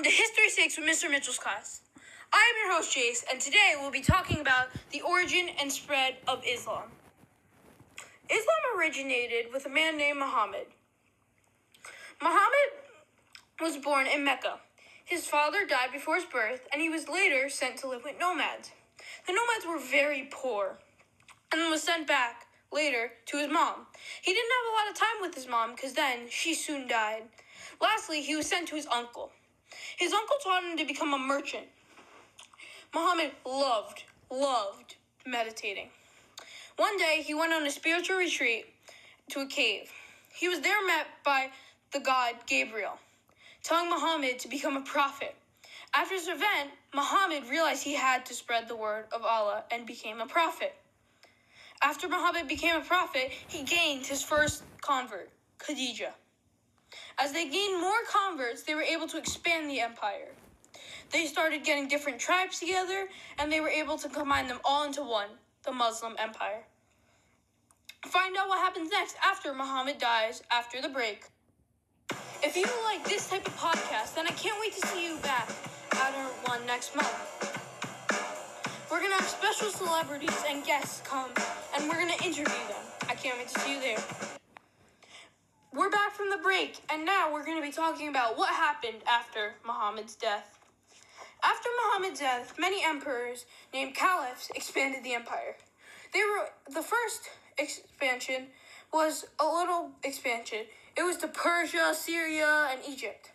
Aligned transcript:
History 0.00 0.48
6 0.48 0.78
with 0.78 0.88
Mr. 0.88 1.10
Mitchell's 1.10 1.38
class. 1.38 1.82
I 2.32 2.38
am 2.38 2.66
your 2.66 2.74
host, 2.74 2.96
Jace, 2.96 3.24
and 3.30 3.38
today 3.38 3.74
we'll 3.78 3.90
be 3.90 4.00
talking 4.00 4.40
about 4.40 4.68
the 4.90 5.02
origin 5.02 5.50
and 5.60 5.70
spread 5.70 6.16
of 6.26 6.42
Islam. 6.48 6.84
Islam 8.28 8.78
originated 8.78 9.52
with 9.52 9.66
a 9.66 9.68
man 9.68 9.98
named 9.98 10.18
Muhammad. 10.18 10.66
Muhammad 12.22 12.70
was 13.60 13.76
born 13.76 14.06
in 14.06 14.24
Mecca. 14.24 14.60
His 15.04 15.26
father 15.26 15.66
died 15.66 15.92
before 15.92 16.16
his 16.16 16.24
birth, 16.24 16.66
and 16.72 16.80
he 16.80 16.88
was 16.88 17.08
later 17.08 17.50
sent 17.50 17.76
to 17.78 17.88
live 17.88 18.02
with 18.02 18.18
nomads. 18.18 18.70
The 19.26 19.34
nomads 19.34 19.66
were 19.68 19.78
very 19.78 20.26
poor 20.32 20.78
and 21.52 21.70
was 21.70 21.82
sent 21.82 22.08
back 22.08 22.46
later 22.72 23.12
to 23.26 23.36
his 23.36 23.52
mom. 23.52 23.86
He 24.22 24.32
didn't 24.32 24.50
have 24.50 24.72
a 24.72 24.76
lot 24.76 24.90
of 24.90 24.98
time 24.98 25.20
with 25.20 25.34
his 25.34 25.46
mom 25.46 25.74
because 25.74 25.92
then 25.92 26.30
she 26.30 26.54
soon 26.54 26.88
died. 26.88 27.24
Lastly, 27.80 28.22
he 28.22 28.34
was 28.34 28.46
sent 28.46 28.68
to 28.68 28.74
his 28.74 28.86
uncle. 28.86 29.30
His 29.98 30.12
uncle 30.12 30.36
taught 30.42 30.64
him 30.64 30.76
to 30.78 30.84
become 30.84 31.14
a 31.14 31.18
merchant. 31.18 31.66
Muhammad 32.94 33.32
loved, 33.46 34.04
loved 34.30 34.96
meditating. 35.26 35.88
One 36.76 36.96
day, 36.98 37.22
he 37.24 37.34
went 37.34 37.52
on 37.52 37.66
a 37.66 37.70
spiritual 37.70 38.16
retreat 38.16 38.66
to 39.30 39.40
a 39.40 39.46
cave. 39.46 39.90
He 40.34 40.48
was 40.48 40.60
there 40.60 40.86
met 40.86 41.06
by 41.24 41.50
the 41.92 42.00
god 42.00 42.34
Gabriel, 42.46 42.98
telling 43.62 43.90
Muhammad 43.90 44.38
to 44.40 44.48
become 44.48 44.76
a 44.76 44.82
prophet. 44.82 45.34
After 45.94 46.16
this 46.16 46.28
event, 46.28 46.70
Muhammad 46.94 47.48
realized 47.48 47.82
he 47.82 47.94
had 47.94 48.24
to 48.26 48.34
spread 48.34 48.66
the 48.66 48.76
word 48.76 49.04
of 49.12 49.22
Allah 49.22 49.64
and 49.70 49.86
became 49.86 50.20
a 50.20 50.26
prophet. 50.26 50.74
After 51.82 52.08
Muhammad 52.08 52.48
became 52.48 52.76
a 52.76 52.84
prophet, 52.84 53.30
he 53.48 53.62
gained 53.64 54.06
his 54.06 54.22
first 54.22 54.62
convert, 54.80 55.30
Khadijah. 55.58 56.14
As 57.18 57.32
they 57.32 57.48
gained 57.48 57.80
more 57.80 58.02
converts, 58.10 58.62
they 58.62 58.74
were 58.74 58.82
able 58.82 59.06
to 59.08 59.18
expand 59.18 59.70
the 59.70 59.80
empire. 59.80 60.32
They 61.10 61.26
started 61.26 61.64
getting 61.64 61.88
different 61.88 62.18
tribes 62.18 62.58
together, 62.58 63.08
and 63.38 63.52
they 63.52 63.60
were 63.60 63.68
able 63.68 63.98
to 63.98 64.08
combine 64.08 64.48
them 64.48 64.60
all 64.64 64.84
into 64.84 65.02
one, 65.02 65.28
the 65.64 65.72
Muslim 65.72 66.14
Empire. 66.18 66.64
Find 68.06 68.36
out 68.36 68.48
what 68.48 68.58
happens 68.58 68.90
next 68.90 69.16
after 69.22 69.52
Muhammad 69.52 69.98
dies 69.98 70.42
after 70.50 70.80
the 70.80 70.88
break. 70.88 71.24
If 72.42 72.56
you 72.56 72.64
like 72.84 73.04
this 73.08 73.28
type 73.30 73.46
of 73.46 73.56
podcast, 73.56 74.16
then 74.16 74.26
I 74.26 74.32
can't 74.32 74.58
wait 74.60 74.72
to 74.72 74.86
see 74.88 75.06
you 75.06 75.18
back 75.18 75.48
at 75.92 76.14
our 76.14 76.30
one 76.50 76.66
next 76.66 76.96
month. 76.96 77.52
We're 78.90 79.00
gonna 79.00 79.14
have 79.14 79.28
special 79.28 79.70
celebrities 79.70 80.44
and 80.48 80.64
guests 80.64 81.00
come, 81.04 81.30
and 81.76 81.88
we're 81.88 82.00
gonna 82.00 82.24
interview 82.24 82.44
them. 82.44 82.84
I 83.08 83.14
can't 83.14 83.38
wait 83.38 83.48
to 83.48 83.60
see 83.60 83.74
you 83.74 83.80
there. 83.80 84.41
We're 85.74 85.88
back 85.88 86.12
from 86.12 86.28
the 86.28 86.36
break, 86.36 86.80
and 86.90 87.06
now 87.06 87.32
we're 87.32 87.46
gonna 87.46 87.62
be 87.62 87.72
talking 87.72 88.08
about 88.08 88.36
what 88.36 88.50
happened 88.50 88.98
after 89.08 89.54
Muhammad's 89.64 90.14
death. 90.14 90.58
After 91.42 91.70
Muhammad's 91.86 92.20
death, 92.20 92.56
many 92.58 92.84
emperors 92.84 93.46
named 93.72 93.94
caliphs 93.94 94.50
expanded 94.54 95.02
the 95.02 95.14
empire. 95.14 95.56
They 96.12 96.20
were 96.24 96.50
the 96.70 96.82
first 96.82 97.30
expansion 97.56 98.48
was 98.92 99.24
a 99.40 99.46
little 99.46 99.92
expansion. 100.04 100.66
It 100.94 101.04
was 101.04 101.16
to 101.18 101.28
Persia, 101.28 101.94
Syria, 101.94 102.68
and 102.70 102.82
Egypt. 102.86 103.30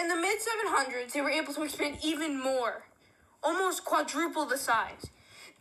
In 0.00 0.08
the 0.08 0.16
mid 0.16 0.38
700s, 0.38 1.12
they 1.12 1.20
were 1.20 1.28
able 1.28 1.52
to 1.52 1.62
expand 1.64 1.98
even 2.02 2.40
more, 2.40 2.86
almost 3.42 3.84
quadruple 3.84 4.46
the 4.46 4.56
size. 4.56 5.10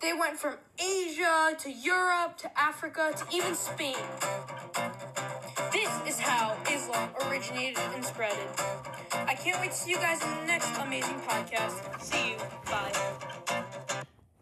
They 0.02 0.14
went 0.14 0.40
from 0.40 0.56
Asia 0.80 1.58
to 1.60 1.70
Europe 1.70 2.38
to 2.38 2.58
Africa 2.58 3.14
to 3.18 3.36
even 3.36 3.54
Spain. 3.54 3.96
This 5.84 6.16
is 6.16 6.20
how 6.22 6.56
Islam 6.72 7.10
originated 7.28 7.78
and 7.94 8.06
spreaded. 8.06 8.48
I 9.28 9.36
can't 9.36 9.60
wait 9.60 9.72
to 9.72 9.78
see 9.78 9.92
you 9.92 9.98
guys 9.98 10.24
in 10.24 10.30
the 10.30 10.46
next 10.46 10.72
amazing 10.78 11.20
podcast. 11.28 12.02
See 12.02 12.30
you. 12.30 12.38
Bye. 12.72 12.93